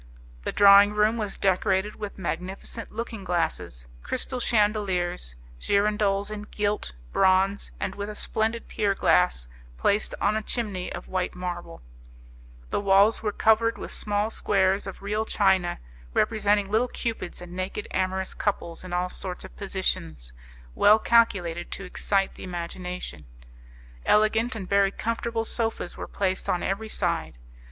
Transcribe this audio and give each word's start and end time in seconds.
The 0.41 0.51
drawing 0.51 0.93
room 0.95 1.17
was 1.17 1.37
decorated 1.37 1.95
with 1.95 2.17
magnificent 2.17 2.91
looking 2.91 3.23
glasses, 3.23 3.85
crystal 4.01 4.39
chandeliers, 4.39 5.35
girandoles 5.59 6.31
in 6.31 6.47
gilt, 6.49 6.93
bronze, 7.13 7.71
and 7.79 7.93
with 7.93 8.09
a 8.09 8.15
splendid 8.15 8.67
pier 8.67 8.95
glass 8.95 9.47
placed 9.77 10.15
on 10.19 10.35
a 10.35 10.41
chimney 10.41 10.91
of 10.91 11.07
white 11.07 11.35
marble; 11.35 11.83
the 12.71 12.81
walls 12.81 13.21
were 13.21 13.31
covered 13.31 13.77
with 13.77 13.91
small 13.91 14.31
squares 14.31 14.87
of 14.87 15.03
real 15.03 15.23
china, 15.23 15.79
representing 16.15 16.71
little 16.71 16.87
Cupids 16.87 17.39
and 17.39 17.51
naked 17.53 17.87
amorous 17.91 18.33
couples 18.33 18.83
in 18.83 18.93
all 18.93 19.07
sorts 19.07 19.43
of 19.45 19.55
positions, 19.55 20.33
well 20.73 20.97
calculated 20.97 21.69
to 21.69 21.83
excite 21.85 22.33
the 22.33 22.43
imagination; 22.43 23.27
elegant 24.07 24.55
and 24.55 24.67
very 24.67 24.89
comfortable 24.89 25.45
sofas 25.45 25.95
were 25.95 26.07
placed 26.07 26.49
on 26.49 26.63
every 26.63 26.89
side. 26.89 27.37